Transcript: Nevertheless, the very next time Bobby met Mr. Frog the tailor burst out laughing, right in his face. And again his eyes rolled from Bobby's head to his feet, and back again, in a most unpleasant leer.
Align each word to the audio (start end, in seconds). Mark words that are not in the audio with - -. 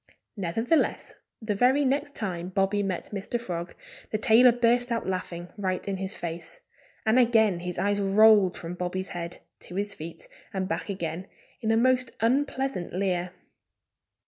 Nevertheless, 0.35 1.13
the 1.43 1.53
very 1.53 1.85
next 1.85 2.15
time 2.15 2.49
Bobby 2.49 2.81
met 2.81 3.11
Mr. 3.13 3.39
Frog 3.39 3.75
the 4.09 4.17
tailor 4.17 4.51
burst 4.51 4.91
out 4.91 5.05
laughing, 5.05 5.49
right 5.57 5.87
in 5.87 5.97
his 5.97 6.15
face. 6.15 6.61
And 7.05 7.19
again 7.19 7.59
his 7.59 7.77
eyes 7.77 8.01
rolled 8.01 8.57
from 8.57 8.73
Bobby's 8.73 9.09
head 9.09 9.41
to 9.59 9.75
his 9.75 9.93
feet, 9.93 10.27
and 10.55 10.67
back 10.67 10.89
again, 10.89 11.27
in 11.61 11.69
a 11.69 11.77
most 11.77 12.13
unpleasant 12.19 12.93
leer. 12.95 13.29